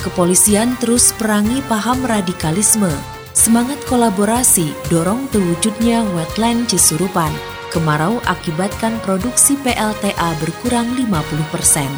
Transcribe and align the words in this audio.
Kepolisian 0.00 0.80
terus 0.80 1.12
perangi 1.12 1.60
paham 1.68 2.00
radikalisme. 2.08 2.88
Semangat 3.36 3.76
kolaborasi 3.84 4.72
dorong 4.88 5.28
terwujudnya 5.28 6.00
wetland 6.16 6.72
Cisurupan. 6.72 7.28
Kemarau 7.68 8.16
akibatkan 8.24 8.96
produksi 9.04 9.60
PLTA 9.60 10.34
berkurang 10.40 10.96
50 10.96 11.52
persen. 11.52 11.90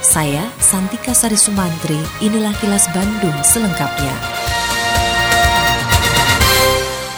Saya, 0.00 0.48
Santika 0.58 1.14
Sari 1.14 1.36
Sumantri, 1.36 2.00
inilah 2.24 2.56
kilas 2.58 2.90
Bandung 2.90 3.36
selengkapnya. 3.44 4.16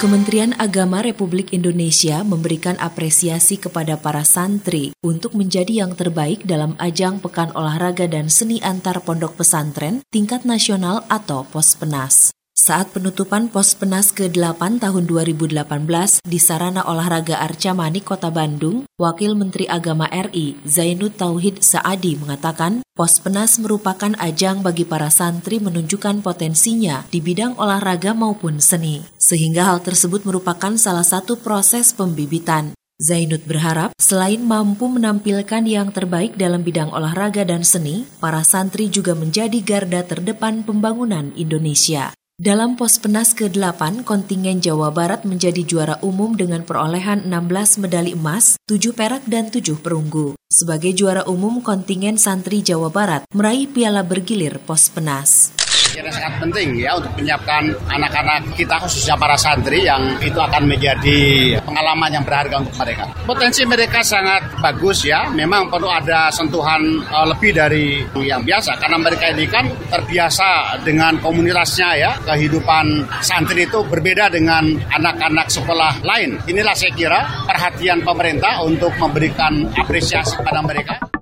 Kementerian 0.04 0.52
Agama 0.60 1.00
Republik 1.00 1.56
Indonesia 1.56 2.20
memberikan 2.28 2.76
apresiasi 2.76 3.56
kepada 3.56 3.96
para 3.96 4.20
santri 4.20 4.92
untuk 5.00 5.32
menjadi 5.32 5.80
yang 5.80 5.96
terbaik 5.96 6.44
dalam 6.44 6.76
ajang 6.76 7.24
Pekan 7.24 7.56
Olahraga 7.56 8.04
dan 8.04 8.28
Seni 8.28 8.60
Antar 8.60 9.00
Pondok 9.00 9.40
Pesantren 9.40 10.04
tingkat 10.12 10.44
nasional 10.44 11.08
atau 11.08 11.48
POSPENAS. 11.48 12.36
Saat 12.54 12.94
penutupan 12.94 13.50
pos 13.50 13.74
penas 13.74 14.14
ke-8 14.14 14.78
tahun 14.78 15.10
2018 15.10 15.58
di 16.22 16.38
Sarana 16.38 16.86
Olahraga 16.86 17.42
Arca 17.42 17.74
Mani, 17.74 17.98
Kota 17.98 18.30
Bandung, 18.30 18.86
Wakil 18.94 19.34
Menteri 19.34 19.66
Agama 19.66 20.06
RI 20.06 20.62
Zainud 20.62 21.18
Tauhid 21.18 21.66
Saadi 21.66 22.14
mengatakan, 22.14 22.86
pos 22.94 23.18
penas 23.18 23.58
merupakan 23.58 24.14
ajang 24.22 24.62
bagi 24.62 24.86
para 24.86 25.10
santri 25.10 25.58
menunjukkan 25.58 26.22
potensinya 26.22 27.02
di 27.10 27.18
bidang 27.18 27.58
olahraga 27.58 28.14
maupun 28.14 28.62
seni, 28.62 29.02
sehingga 29.18 29.74
hal 29.74 29.82
tersebut 29.82 30.22
merupakan 30.22 30.78
salah 30.78 31.02
satu 31.02 31.42
proses 31.42 31.90
pembibitan. 31.90 32.70
Zainud 33.02 33.42
berharap 33.50 33.90
selain 33.98 34.38
mampu 34.38 34.86
menampilkan 34.86 35.66
yang 35.66 35.90
terbaik 35.90 36.38
dalam 36.38 36.62
bidang 36.62 36.94
olahraga 36.94 37.42
dan 37.42 37.66
seni, 37.66 38.06
para 38.22 38.46
santri 38.46 38.86
juga 38.86 39.18
menjadi 39.18 39.58
garda 39.58 40.06
terdepan 40.06 40.62
pembangunan 40.62 41.34
Indonesia. 41.34 42.14
Dalam 42.34 42.74
pos 42.74 42.98
penas 42.98 43.30
ke-8, 43.30 44.02
kontingen 44.02 44.58
Jawa 44.58 44.90
Barat 44.90 45.22
menjadi 45.22 45.62
juara 45.62 46.02
umum 46.02 46.34
dengan 46.34 46.66
perolehan 46.66 47.30
16 47.30 47.78
medali 47.78 48.10
emas, 48.10 48.58
7 48.66 48.90
perak 48.90 49.22
dan 49.30 49.54
7 49.54 49.78
perunggu. 49.78 50.34
Sebagai 50.50 50.90
juara 50.98 51.22
umum, 51.30 51.62
kontingen 51.62 52.18
santri 52.18 52.58
Jawa 52.58 52.90
Barat 52.90 53.22
meraih 53.30 53.70
piala 53.70 54.02
bergilir 54.02 54.58
pos 54.66 54.90
penas 54.90 55.54
kira 55.94 56.10
sangat 56.10 56.42
penting 56.42 56.74
ya 56.74 56.98
untuk 56.98 57.14
menyiapkan 57.14 57.70
anak-anak 57.86 58.42
kita 58.58 58.82
khususnya 58.82 59.14
para 59.14 59.38
santri 59.38 59.86
yang 59.86 60.02
itu 60.18 60.34
akan 60.34 60.66
menjadi 60.66 61.54
pengalaman 61.62 62.10
yang 62.10 62.26
berharga 62.26 62.58
untuk 62.58 62.74
mereka. 62.82 63.06
Potensi 63.22 63.62
mereka 63.62 64.02
sangat 64.02 64.58
bagus 64.58 65.06
ya, 65.06 65.30
memang 65.30 65.70
perlu 65.70 65.86
ada 65.86 66.34
sentuhan 66.34 66.82
uh, 67.06 67.26
lebih 67.30 67.54
dari 67.54 68.02
yang 68.26 68.42
biasa 68.42 68.74
karena 68.82 68.98
mereka 68.98 69.30
ini 69.30 69.46
kan 69.46 69.70
terbiasa 69.86 70.82
dengan 70.82 71.22
komunitasnya 71.22 71.90
ya, 71.94 72.10
kehidupan 72.26 73.06
santri 73.22 73.70
itu 73.70 73.78
berbeda 73.86 74.34
dengan 74.34 74.66
anak-anak 74.98 75.46
sekolah 75.46 76.02
lain. 76.02 76.42
Inilah 76.50 76.74
saya 76.74 76.90
kira 76.90 77.20
perhatian 77.46 78.02
pemerintah 78.02 78.66
untuk 78.66 78.90
memberikan 78.98 79.70
apresiasi 79.78 80.34
pada 80.42 80.58
mereka. 80.58 81.13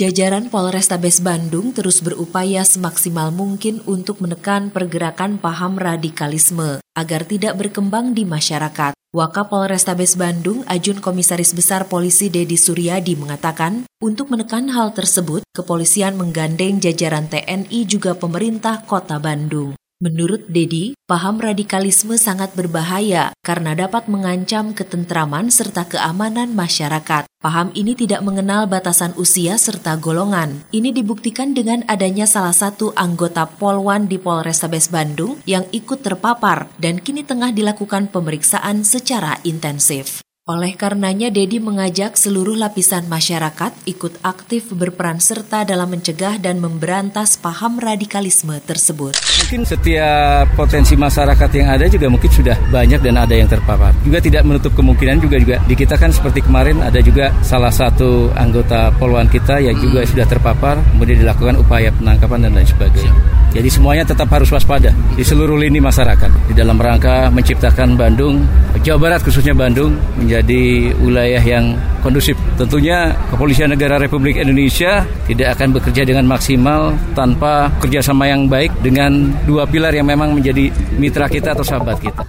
Jajaran 0.00 0.48
Polrestabes 0.48 1.20
Bandung 1.20 1.76
terus 1.76 2.00
berupaya 2.00 2.64
semaksimal 2.64 3.28
mungkin 3.28 3.84
untuk 3.84 4.24
menekan 4.24 4.72
pergerakan 4.72 5.36
paham 5.36 5.76
radikalisme 5.76 6.80
agar 6.96 7.28
tidak 7.28 7.60
berkembang 7.60 8.16
di 8.16 8.24
masyarakat. 8.24 8.96
Wakap 9.12 9.52
Polrestabes 9.52 10.16
Bandung, 10.16 10.64
Ajun 10.64 11.04
Komisaris 11.04 11.52
Besar 11.52 11.84
Polisi 11.84 12.32
Dedi 12.32 12.56
Suryadi 12.56 13.12
mengatakan, 13.12 13.84
untuk 14.00 14.32
menekan 14.32 14.72
hal 14.72 14.96
tersebut, 14.96 15.44
kepolisian 15.52 16.16
menggandeng 16.16 16.80
jajaran 16.80 17.28
TNI 17.28 17.84
juga 17.84 18.16
pemerintah 18.16 18.80
Kota 18.88 19.20
Bandung. 19.20 19.76
Menurut 20.00 20.48
Dedi, 20.48 20.96
paham 21.04 21.44
radikalisme 21.44 22.16
sangat 22.16 22.56
berbahaya 22.56 23.36
karena 23.44 23.76
dapat 23.76 24.08
mengancam 24.08 24.72
ketentraman 24.72 25.52
serta 25.52 25.84
keamanan 25.84 26.56
masyarakat. 26.56 27.28
Paham 27.36 27.68
ini 27.76 27.92
tidak 27.92 28.24
mengenal 28.24 28.64
batasan 28.64 29.12
usia 29.20 29.60
serta 29.60 30.00
golongan. 30.00 30.64
Ini 30.72 30.96
dibuktikan 30.96 31.52
dengan 31.52 31.84
adanya 31.84 32.24
salah 32.24 32.56
satu 32.56 32.96
anggota 32.96 33.44
Polwan 33.44 34.08
di 34.08 34.16
Polrestabes 34.16 34.88
Bandung 34.88 35.36
yang 35.44 35.68
ikut 35.68 36.00
terpapar 36.00 36.72
dan 36.80 36.96
kini 36.96 37.20
tengah 37.20 37.52
dilakukan 37.52 38.08
pemeriksaan 38.08 38.88
secara 38.88 39.36
intensif. 39.44 40.24
Oleh 40.50 40.74
karenanya, 40.74 41.30
Dedi 41.30 41.62
mengajak 41.62 42.18
seluruh 42.18 42.58
lapisan 42.58 43.06
masyarakat 43.06 43.70
ikut 43.86 44.18
aktif 44.26 44.74
berperan 44.74 45.22
serta 45.22 45.62
dalam 45.62 45.86
mencegah 45.94 46.42
dan 46.42 46.58
memberantas 46.58 47.38
paham 47.38 47.78
radikalisme 47.78 48.58
tersebut. 48.58 49.14
Mungkin 49.14 49.62
setiap 49.62 50.50
potensi 50.58 50.98
masyarakat 50.98 51.50
yang 51.54 51.70
ada 51.70 51.86
juga 51.86 52.10
mungkin 52.10 52.34
sudah 52.34 52.58
banyak 52.66 52.98
dan 52.98 53.22
ada 53.22 53.30
yang 53.30 53.46
terpapar. 53.46 53.94
Juga 54.02 54.18
tidak 54.18 54.42
menutup 54.42 54.74
kemungkinan 54.74 55.22
juga 55.22 55.38
juga 55.38 55.56
di 55.70 55.78
kita 55.78 55.94
kan 55.94 56.10
seperti 56.10 56.42
kemarin 56.42 56.82
ada 56.82 56.98
juga 56.98 57.30
salah 57.46 57.70
satu 57.70 58.34
anggota 58.34 58.90
poluan 58.98 59.30
kita 59.30 59.62
yang 59.62 59.78
juga 59.78 60.02
sudah 60.02 60.26
terpapar, 60.26 60.82
kemudian 60.98 61.22
dilakukan 61.22 61.62
upaya 61.62 61.94
penangkapan 61.94 62.50
dan 62.50 62.58
lain 62.58 62.66
sebagainya. 62.66 63.39
Jadi 63.50 63.66
semuanya 63.66 64.06
tetap 64.06 64.30
harus 64.30 64.46
waspada 64.54 64.94
di 65.18 65.26
seluruh 65.26 65.58
lini 65.58 65.82
masyarakat 65.82 66.30
di 66.46 66.54
dalam 66.54 66.78
rangka 66.78 67.34
menciptakan 67.34 67.98
Bandung, 67.98 68.46
Jawa 68.80 69.10
Barat 69.10 69.20
khususnya 69.26 69.52
Bandung 69.52 69.98
menjadi 70.14 70.94
wilayah 71.02 71.42
yang 71.42 71.74
kondusif. 72.00 72.38
Tentunya 72.54 73.10
Kepolisian 73.28 73.74
Negara 73.74 73.98
Republik 73.98 74.38
Indonesia 74.38 75.02
tidak 75.26 75.58
akan 75.58 75.68
bekerja 75.76 76.02
dengan 76.06 76.30
maksimal 76.30 76.94
tanpa 77.12 77.74
kerjasama 77.82 78.30
yang 78.30 78.46
baik 78.46 78.70
dengan 78.80 79.34
dua 79.44 79.66
pilar 79.66 79.92
yang 79.92 80.06
memang 80.06 80.30
menjadi 80.30 80.70
mitra 80.96 81.26
kita 81.26 81.52
atau 81.52 81.66
sahabat 81.66 81.98
kita. 81.98 82.22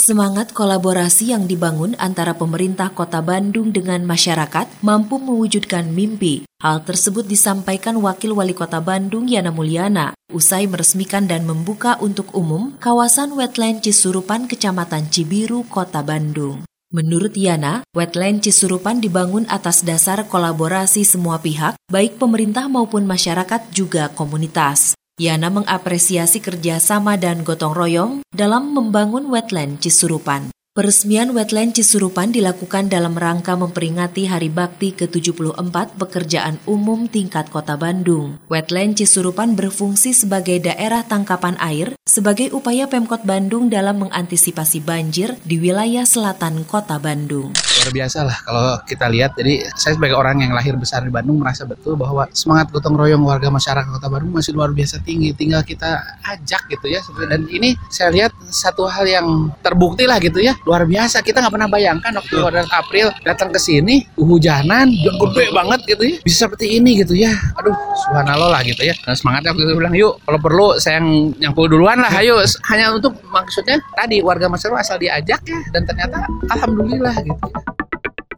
Semangat 0.00 0.50
kolaborasi 0.56 1.36
yang 1.36 1.46
dibangun 1.46 1.94
antara 2.00 2.34
pemerintah 2.34 2.90
Kota 2.90 3.22
Bandung 3.22 3.70
dengan 3.70 4.02
masyarakat 4.02 4.82
mampu 4.82 5.22
mewujudkan 5.22 5.86
mimpi. 5.92 6.49
Hal 6.60 6.84
tersebut 6.84 7.24
disampaikan 7.24 7.96
Wakil 8.04 8.36
Wali 8.36 8.52
Kota 8.52 8.84
Bandung 8.84 9.24
Yana 9.24 9.48
Mulyana 9.48 10.12
usai 10.28 10.68
meresmikan 10.68 11.24
dan 11.24 11.48
membuka 11.48 11.96
untuk 12.04 12.36
umum 12.36 12.76
kawasan 12.76 13.32
wetland 13.32 13.80
Cisurupan 13.80 14.44
Kecamatan 14.44 15.08
Cibiru, 15.08 15.64
Kota 15.72 16.04
Bandung. 16.04 16.68
Menurut 16.92 17.32
Yana, 17.32 17.80
wetland 17.96 18.44
Cisurupan 18.44 19.00
dibangun 19.00 19.48
atas 19.48 19.80
dasar 19.88 20.28
kolaborasi 20.28 21.00
semua 21.00 21.40
pihak, 21.40 21.80
baik 21.88 22.20
pemerintah 22.20 22.68
maupun 22.68 23.08
masyarakat 23.08 23.72
juga 23.72 24.12
komunitas. 24.12 24.92
Yana 25.16 25.48
mengapresiasi 25.48 26.44
kerjasama 26.44 27.16
dan 27.16 27.40
gotong 27.40 27.72
royong 27.72 28.12
dalam 28.36 28.76
membangun 28.76 29.32
wetland 29.32 29.80
Cisurupan. 29.80 30.52
Peresmian 30.70 31.34
wetland 31.34 31.74
Cisurupan 31.74 32.30
dilakukan 32.30 32.86
dalam 32.86 33.18
rangka 33.18 33.58
memperingati 33.58 34.30
Hari 34.30 34.54
Bakti 34.54 34.94
ke-74 34.94 35.98
Pekerjaan 35.98 36.62
Umum 36.62 37.10
Tingkat 37.10 37.50
Kota 37.50 37.74
Bandung. 37.74 38.38
Wetland 38.46 38.94
Cisurupan 38.94 39.58
berfungsi 39.58 40.14
sebagai 40.14 40.62
daerah 40.62 41.02
tangkapan 41.02 41.58
air 41.58 41.98
sebagai 42.06 42.54
upaya 42.54 42.86
Pemkot 42.86 43.26
Bandung 43.26 43.66
dalam 43.66 43.98
mengantisipasi 44.06 44.78
banjir 44.86 45.34
di 45.42 45.58
wilayah 45.58 46.06
selatan 46.06 46.62
Kota 46.62 47.02
Bandung 47.02 47.50
luar 47.80 47.96
biasa 47.96 48.18
lah 48.28 48.36
kalau 48.44 48.76
kita 48.84 49.08
lihat. 49.08 49.32
Jadi 49.40 49.64
saya 49.72 49.96
sebagai 49.96 50.16
orang 50.20 50.44
yang 50.44 50.52
lahir 50.52 50.76
besar 50.76 51.00
di 51.00 51.08
Bandung 51.08 51.40
merasa 51.40 51.64
betul 51.64 51.96
bahwa 51.96 52.28
semangat 52.36 52.68
gotong 52.68 52.92
royong 52.92 53.24
warga 53.24 53.48
masyarakat 53.48 53.88
Kota 53.88 54.12
Bandung 54.12 54.36
masih 54.36 54.52
luar 54.52 54.70
biasa 54.76 55.00
tinggi. 55.00 55.32
Tinggal 55.32 55.64
kita 55.64 56.20
ajak 56.28 56.68
gitu 56.68 56.86
ya. 56.92 57.00
Dan 57.24 57.48
ini 57.48 57.72
saya 57.88 58.12
lihat 58.12 58.36
satu 58.52 58.84
hal 58.84 59.08
yang 59.08 59.48
terbukti 59.64 60.04
lah 60.04 60.20
gitu 60.20 60.44
ya. 60.44 60.52
Luar 60.68 60.84
biasa. 60.84 61.24
Kita 61.24 61.40
nggak 61.40 61.54
pernah 61.54 61.68
bayangkan 61.70 62.12
waktu 62.16 62.34
bulan 62.36 62.68
April 62.72 63.06
datang 63.24 63.48
ke 63.52 63.60
sini 63.60 64.04
hujanan 64.16 64.90
yang 64.90 65.16
gede 65.16 65.46
banget 65.52 65.80
gitu 65.88 66.02
ya. 66.04 66.16
Bisa 66.24 66.36
seperti 66.48 66.80
ini 66.80 67.00
gitu 67.00 67.14
ya. 67.16 67.32
Aduh, 67.60 67.74
subhanallah 68.08 68.48
lah 68.58 68.62
gitu 68.64 68.82
ya. 68.84 68.94
Dan 69.04 69.14
semangatnya 69.16 69.52
waktu 69.56 69.64
itu 69.64 69.74
bilang 69.76 69.94
yuk 69.96 70.18
kalau 70.24 70.38
perlu 70.40 70.66
saya 70.76 71.00
yang 71.00 71.32
nyangkul 71.38 71.66
duluan 71.70 72.00
lah 72.00 72.12
ayo 72.20 72.42
hanya 72.72 72.92
untuk 72.92 73.16
maksudnya 73.30 73.78
tadi 73.94 74.20
warga 74.20 74.50
masyarakat 74.50 74.80
asal 74.80 74.96
diajak 75.00 75.40
ya 75.46 75.60
dan 75.72 75.82
ternyata 75.86 76.24
alhamdulillah 76.50 77.14
gitu 77.22 77.36
ya. 77.36 77.60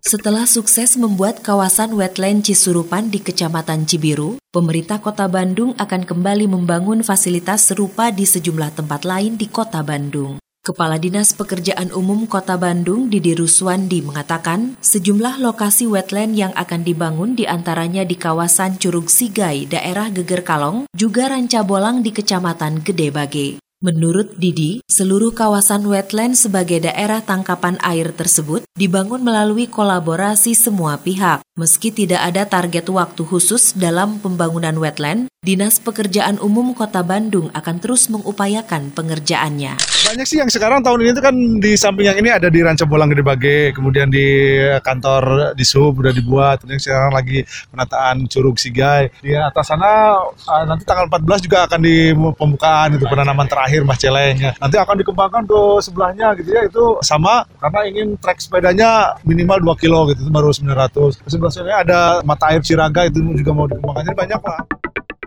Setelah 0.02 0.50
sukses 0.50 0.98
membuat 0.98 1.46
kawasan 1.46 1.94
wetland 1.94 2.42
Cisurupan 2.42 3.14
di 3.14 3.22
Kecamatan 3.22 3.86
Cibiru, 3.86 4.34
pemerintah 4.50 4.98
Kota 4.98 5.30
Bandung 5.30 5.78
akan 5.78 6.02
kembali 6.02 6.50
membangun 6.50 7.06
fasilitas 7.06 7.70
serupa 7.70 8.10
di 8.10 8.26
sejumlah 8.26 8.82
tempat 8.82 9.06
lain 9.06 9.38
di 9.38 9.46
Kota 9.46 9.78
Bandung. 9.86 10.41
Kepala 10.62 10.94
Dinas 10.94 11.34
Pekerjaan 11.34 11.90
Umum 11.90 12.30
Kota 12.30 12.54
Bandung 12.54 13.10
Didi 13.10 13.34
Ruswandi 13.34 13.98
mengatakan 13.98 14.78
sejumlah 14.78 15.42
lokasi 15.42 15.90
wetland 15.90 16.38
yang 16.38 16.54
akan 16.54 16.86
dibangun 16.86 17.34
di 17.34 17.50
antaranya 17.50 18.06
di 18.06 18.14
kawasan 18.14 18.78
Curug 18.78 19.10
Sigai, 19.10 19.66
daerah 19.66 20.06
Geger 20.14 20.46
Kalong, 20.46 20.86
juga 20.94 21.34
Ranca 21.34 21.66
Bolang 21.66 22.06
di 22.06 22.14
Kecamatan 22.14 22.78
Gede 22.86 23.10
Bage. 23.10 23.71
Menurut 23.82 24.38
Didi, 24.38 24.78
seluruh 24.86 25.34
kawasan 25.34 25.82
wetland 25.90 26.38
sebagai 26.38 26.86
daerah 26.86 27.18
tangkapan 27.18 27.82
air 27.82 28.14
tersebut 28.14 28.62
dibangun 28.78 29.26
melalui 29.26 29.66
kolaborasi 29.66 30.54
semua 30.54 31.02
pihak. 31.02 31.42
Meski 31.58 31.90
tidak 31.90 32.22
ada 32.22 32.46
target 32.46 32.86
waktu 32.86 33.26
khusus 33.26 33.74
dalam 33.74 34.22
pembangunan 34.22 34.78
wetland, 34.78 35.26
Dinas 35.42 35.82
Pekerjaan 35.82 36.38
Umum 36.38 36.70
Kota 36.70 37.02
Bandung 37.02 37.50
akan 37.50 37.76
terus 37.82 38.06
mengupayakan 38.06 38.94
pengerjaannya. 38.94 39.74
Banyak 40.06 40.26
sih 40.30 40.38
yang 40.38 40.46
sekarang 40.46 40.86
tahun 40.86 41.02
ini 41.02 41.10
itu 41.10 41.22
kan 41.24 41.34
di 41.58 41.72
samping 41.74 42.06
yang 42.06 42.18
ini 42.22 42.30
ada 42.30 42.46
di 42.46 42.62
Ranca 42.62 42.86
Bolang 42.86 43.10
Gede 43.10 43.26
Bage, 43.26 43.74
kemudian 43.74 44.06
di 44.06 44.54
kantor 44.86 45.52
di 45.58 45.66
Sub 45.66 45.98
udah 45.98 46.14
dibuat, 46.14 46.62
kemudian 46.62 46.78
sekarang 46.78 47.10
lagi 47.10 47.42
penataan 47.74 48.30
Curug 48.30 48.54
Sigai. 48.54 49.10
Di 49.18 49.34
atas 49.34 49.66
sana 49.66 50.14
ah, 50.46 50.62
nanti 50.62 50.86
tanggal 50.86 51.10
14 51.10 51.42
juga 51.42 51.66
akan 51.66 51.80
di 51.82 52.14
pembukaan 52.14 52.94
itu 52.94 53.04
penanaman 53.10 53.50
terakhir 53.50 53.71
Mas 53.80 53.96
Celeng. 53.96 54.36
Nanti 54.60 54.76
akan 54.76 55.00
dikembangkan 55.00 55.48
ke 55.48 55.60
sebelahnya 55.80 56.36
gitu 56.36 56.52
ya 56.52 56.68
itu 56.68 56.84
sama 57.00 57.48
karena 57.56 57.80
ingin 57.88 58.20
trek 58.20 58.36
sepedanya 58.44 59.16
minimal 59.24 59.72
2 59.72 59.80
kilo 59.80 60.04
gitu 60.12 60.28
itu 60.28 60.32
baru 60.32 60.52
900. 60.52 61.24
Sebelah 61.24 61.80
ada 61.80 62.20
mata 62.20 62.52
air 62.52 62.60
Ciraga 62.60 63.08
itu 63.08 63.24
juga 63.32 63.50
mau 63.56 63.64
dikembangkan 63.64 64.04
jadi 64.04 64.18
banyak 64.20 64.42
lah. 64.44 64.60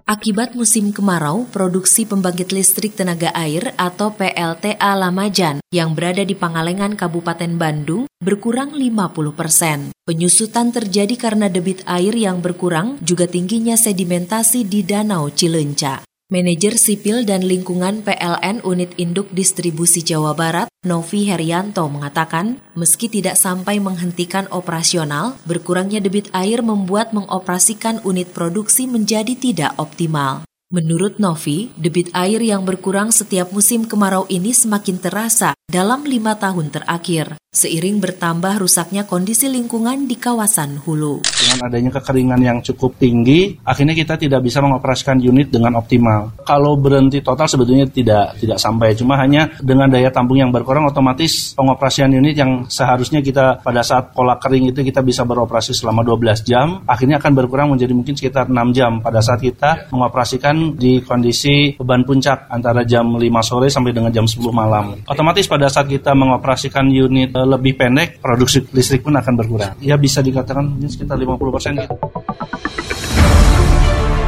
Akibat 0.06 0.54
musim 0.54 0.94
kemarau, 0.94 1.50
produksi 1.50 2.06
pembangkit 2.06 2.54
listrik 2.54 2.94
tenaga 2.94 3.34
air 3.34 3.74
atau 3.74 4.14
PLTA 4.14 4.94
Lamajan 4.94 5.66
yang 5.74 5.98
berada 5.98 6.22
di 6.22 6.38
Pangalengan 6.38 6.94
Kabupaten 6.94 7.58
Bandung 7.58 8.06
berkurang 8.22 8.78
50 8.78 9.34
persen. 9.34 9.90
Penyusutan 10.06 10.70
terjadi 10.70 11.18
karena 11.18 11.50
debit 11.50 11.82
air 11.90 12.14
yang 12.14 12.38
berkurang 12.38 13.02
juga 13.02 13.26
tingginya 13.26 13.74
sedimentasi 13.74 14.70
di 14.70 14.86
Danau 14.86 15.34
Cilenca. 15.34 16.06
Manajer 16.36 16.76
Sipil 16.76 17.24
dan 17.24 17.48
Lingkungan 17.48 18.04
PLN 18.04 18.60
Unit 18.68 18.92
Induk 19.00 19.32
Distribusi 19.32 20.04
Jawa 20.04 20.36
Barat, 20.36 20.68
Novi 20.84 21.32
Herianto 21.32 21.88
mengatakan, 21.88 22.60
meski 22.76 23.08
tidak 23.08 23.40
sampai 23.40 23.80
menghentikan 23.80 24.44
operasional, 24.52 25.40
berkurangnya 25.48 26.04
debit 26.04 26.28
air 26.36 26.60
membuat 26.60 27.16
mengoperasikan 27.16 28.04
unit 28.04 28.36
produksi 28.36 28.84
menjadi 28.84 29.32
tidak 29.32 29.80
optimal. 29.80 30.44
Menurut 30.76 31.24
Novi, 31.24 31.72
debit 31.80 32.12
air 32.12 32.44
yang 32.44 32.68
berkurang 32.68 33.08
setiap 33.08 33.48
musim 33.56 33.88
kemarau 33.88 34.28
ini 34.28 34.52
semakin 34.52 35.00
terasa 35.00 35.56
dalam 35.72 36.04
lima 36.04 36.36
tahun 36.36 36.68
terakhir, 36.68 37.40
seiring 37.50 38.04
bertambah 38.04 38.60
rusaknya 38.60 39.08
kondisi 39.08 39.48
lingkungan 39.48 40.04
di 40.06 40.20
kawasan 40.20 40.78
hulu. 40.84 41.24
Dengan 41.24 41.72
adanya 41.72 41.92
kekeringan 41.96 42.42
yang 42.44 42.58
cukup 42.60 43.00
tinggi, 43.00 43.56
akhirnya 43.64 43.96
kita 43.96 44.20
tidak 44.20 44.44
bisa 44.44 44.60
mengoperasikan 44.60 45.18
unit 45.24 45.50
dengan 45.50 45.80
optimal. 45.80 46.36
Kalau 46.44 46.76
berhenti 46.76 47.24
total 47.24 47.48
sebetulnya 47.48 47.88
tidak 47.88 48.36
tidak 48.38 48.60
sampai, 48.60 48.94
cuma 49.00 49.16
hanya 49.16 49.48
dengan 49.64 49.88
daya 49.88 50.12
tampung 50.12 50.44
yang 50.44 50.52
berkurang, 50.52 50.86
otomatis 50.86 51.56
pengoperasian 51.56 52.12
unit 52.12 52.36
yang 52.36 52.68
seharusnya 52.68 53.24
kita 53.24 53.64
pada 53.64 53.80
saat 53.80 54.12
pola 54.12 54.36
kering 54.38 54.76
itu 54.76 54.84
kita 54.84 55.00
bisa 55.02 55.24
beroperasi 55.24 55.72
selama 55.72 56.04
12 56.04 56.44
jam, 56.46 56.84
akhirnya 56.86 57.18
akan 57.18 57.32
berkurang 57.32 57.72
menjadi 57.72 57.96
mungkin 57.96 58.14
sekitar 58.14 58.52
6 58.52 58.76
jam 58.76 59.00
pada 59.02 59.24
saat 59.24 59.42
kita 59.42 59.90
mengoperasikan 59.90 60.65
di 60.74 61.06
kondisi 61.06 61.78
beban 61.78 62.02
puncak 62.02 62.50
antara 62.50 62.82
jam 62.82 63.14
5 63.14 63.22
sore 63.46 63.70
sampai 63.70 63.94
dengan 63.94 64.10
jam 64.10 64.26
10 64.26 64.42
malam. 64.50 64.98
Otomatis 65.06 65.46
pada 65.46 65.70
saat 65.70 65.86
kita 65.86 66.18
mengoperasikan 66.18 66.90
unit 66.90 67.30
eh, 67.30 67.46
lebih 67.46 67.78
pendek, 67.78 68.18
produksi 68.18 68.66
listrik 68.74 69.06
pun 69.06 69.14
akan 69.14 69.34
berkurang. 69.38 69.78
Ya 69.84 70.00
bisa 70.00 70.26
dikatakan 70.26 70.82
sekitar 70.90 71.22
50 71.22 71.38
persen. 71.54 71.72
Gitu. 71.78 71.96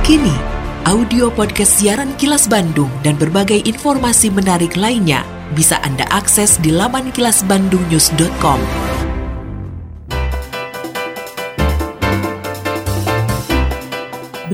Kini, 0.05 0.35
audio 0.87 1.27
podcast 1.33 1.81
siaran 1.81 2.13
Kilas 2.15 2.45
Bandung 2.47 2.91
dan 3.01 3.17
berbagai 3.17 3.65
informasi 3.65 4.31
menarik 4.31 4.77
lainnya 4.79 5.25
bisa 5.51 5.79
Anda 5.83 6.07
akses 6.11 6.59
di 6.59 6.71
laman 6.71 7.11
kilasbandungnews.com. 7.15 8.96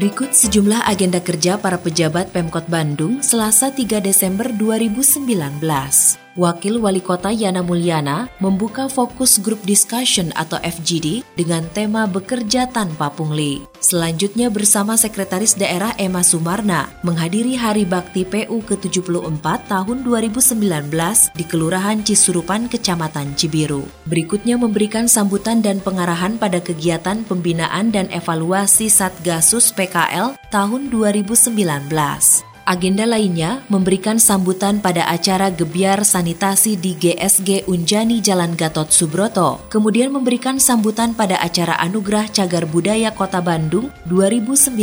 Berikut 0.03 0.35
sejumlah 0.35 0.83
agenda 0.83 1.23
kerja 1.23 1.55
para 1.55 1.79
pejabat 1.79 2.27
Pemkot 2.35 2.67
Bandung 2.67 3.23
Selasa 3.23 3.71
3 3.71 4.03
Desember 4.03 4.51
2019. 4.51 6.22
Wakil 6.33 6.81
Wali 6.81 6.97
Kota 6.97 7.29
Yana 7.29 7.61
Mulyana 7.61 8.25
membuka 8.41 8.89
fokus 8.89 9.37
group 9.37 9.61
discussion 9.69 10.33
atau 10.33 10.57
FGD 10.65 11.21
dengan 11.37 11.61
tema 11.77 12.09
bekerja 12.09 12.65
tanpa 12.73 13.13
pungli. 13.13 13.61
Selanjutnya 13.77 14.49
bersama 14.49 14.97
Sekretaris 14.97 15.53
Daerah 15.53 15.93
Emma 16.01 16.25
Sumarna 16.25 16.89
menghadiri 17.05 17.53
Hari 17.53 17.85
Bakti 17.85 18.25
PU 18.25 18.65
ke-74 18.65 19.45
tahun 19.69 20.01
2019 20.01 21.37
di 21.37 21.45
Kelurahan 21.45 22.01
Cisurupan, 22.01 22.65
Kecamatan 22.65 23.37
Cibiru. 23.37 23.85
Berikutnya 24.09 24.57
memberikan 24.57 25.05
sambutan 25.05 25.61
dan 25.61 25.85
pengarahan 25.85 26.41
pada 26.41 26.57
kegiatan 26.57 27.21
pembinaan 27.29 27.93
dan 27.93 28.09
evaluasi 28.09 28.89
Satgasus 28.89 29.69
PKL 29.69 30.33
tahun 30.49 30.89
2019. 30.89 32.52
Agenda 32.63 33.03
lainnya 33.03 33.59
memberikan 33.67 34.15
sambutan 34.15 34.79
pada 34.79 35.03
acara 35.11 35.51
gebiar 35.51 36.07
sanitasi 36.07 36.79
di 36.79 36.95
GSG 36.95 37.67
Unjani 37.67 38.23
Jalan 38.23 38.55
Gatot 38.55 38.87
Subroto, 38.87 39.59
kemudian 39.67 40.15
memberikan 40.15 40.63
sambutan 40.63 41.11
pada 41.11 41.35
acara 41.43 41.75
Anugerah 41.83 42.31
Cagar 42.31 42.63
Budaya 42.63 43.11
Kota 43.11 43.43
Bandung 43.43 43.91
2019. 44.07 44.79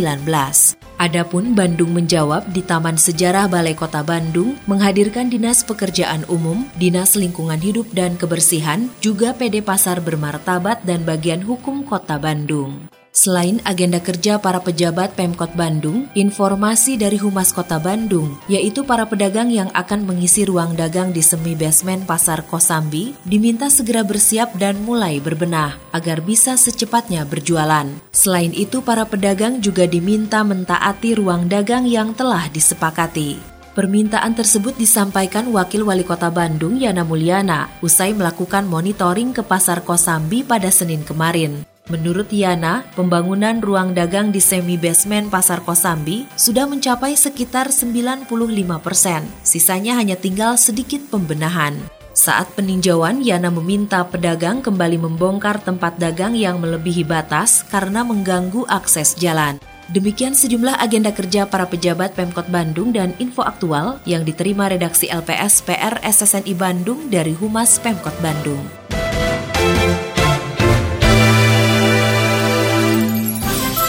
Adapun 1.00 1.56
Bandung 1.56 1.96
menjawab 1.96 2.52
di 2.52 2.60
Taman 2.60 3.00
Sejarah 3.00 3.48
Balai 3.48 3.72
Kota 3.72 4.04
Bandung 4.04 4.60
menghadirkan 4.68 5.32
Dinas 5.32 5.64
Pekerjaan 5.64 6.28
Umum, 6.28 6.68
Dinas 6.76 7.16
Lingkungan 7.16 7.64
Hidup 7.64 7.88
dan 7.96 8.20
Kebersihan, 8.20 8.92
juga 9.00 9.32
PD 9.32 9.64
Pasar 9.64 10.04
Bermartabat 10.04 10.84
dan 10.84 11.08
Bagian 11.08 11.40
Hukum 11.40 11.88
Kota 11.88 12.20
Bandung. 12.20 12.99
Selain 13.10 13.58
agenda 13.66 13.98
kerja 13.98 14.38
para 14.38 14.62
pejabat 14.62 15.18
Pemkot 15.18 15.50
Bandung, 15.58 16.06
informasi 16.14 16.94
dari 16.94 17.18
Humas 17.18 17.50
Kota 17.50 17.82
Bandung, 17.82 18.38
yaitu 18.46 18.86
para 18.86 19.02
pedagang 19.02 19.50
yang 19.50 19.66
akan 19.74 20.06
mengisi 20.06 20.46
ruang 20.46 20.78
dagang 20.78 21.10
di 21.10 21.18
semi 21.18 21.58
basement 21.58 22.06
Pasar 22.06 22.46
Kosambi, 22.46 23.18
diminta 23.26 23.66
segera 23.66 24.06
bersiap 24.06 24.54
dan 24.54 24.78
mulai 24.86 25.18
berbenah 25.18 25.74
agar 25.90 26.22
bisa 26.22 26.54
secepatnya 26.54 27.26
berjualan. 27.26 27.90
Selain 28.14 28.54
itu, 28.54 28.78
para 28.78 29.02
pedagang 29.02 29.58
juga 29.58 29.90
diminta 29.90 30.46
mentaati 30.46 31.18
ruang 31.18 31.50
dagang 31.50 31.90
yang 31.90 32.14
telah 32.14 32.46
disepakati. 32.54 33.42
Permintaan 33.74 34.38
tersebut 34.38 34.78
disampaikan 34.78 35.50
Wakil 35.50 35.82
Wali 35.82 36.06
Kota 36.06 36.30
Bandung 36.30 36.78
Yana 36.78 37.02
Mulyana 37.02 37.70
usai 37.82 38.14
melakukan 38.14 38.66
monitoring 38.70 39.34
ke 39.34 39.42
Pasar 39.42 39.82
Kosambi 39.82 40.42
pada 40.46 40.70
Senin 40.74 41.02
kemarin. 41.02 41.66
Menurut 41.90 42.30
Yana, 42.30 42.86
pembangunan 42.94 43.58
ruang 43.58 43.90
dagang 43.90 44.30
di 44.30 44.38
semi 44.38 44.78
basement 44.78 45.26
Pasar 45.26 45.58
Kosambi 45.66 46.22
sudah 46.38 46.62
mencapai 46.70 47.18
sekitar 47.18 47.74
95 47.74 48.30
persen. 48.78 49.26
Sisanya 49.42 49.98
hanya 49.98 50.14
tinggal 50.14 50.54
sedikit 50.54 51.02
pembenahan. 51.10 51.74
Saat 52.14 52.54
peninjauan, 52.54 53.26
Yana 53.26 53.50
meminta 53.50 54.06
pedagang 54.06 54.62
kembali 54.62 55.02
membongkar 55.02 55.66
tempat 55.66 55.98
dagang 55.98 56.38
yang 56.38 56.62
melebihi 56.62 57.02
batas 57.02 57.66
karena 57.66 58.06
mengganggu 58.06 58.70
akses 58.70 59.18
jalan. 59.18 59.58
Demikian 59.90 60.38
sejumlah 60.38 60.78
agenda 60.78 61.10
kerja 61.10 61.50
para 61.50 61.66
pejabat 61.66 62.14
Pemkot 62.14 62.46
Bandung 62.46 62.94
dan 62.94 63.10
info 63.18 63.42
aktual 63.42 63.98
yang 64.06 64.22
diterima 64.22 64.70
redaksi 64.70 65.10
LPS 65.10 65.66
PR 65.66 65.98
SSNI 66.06 66.54
Bandung 66.54 67.10
dari 67.10 67.34
Humas 67.34 67.82
Pemkot 67.82 68.14
Bandung. 68.22 68.89